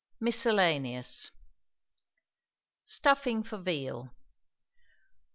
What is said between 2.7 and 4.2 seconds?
STUFFING FOR VEAL.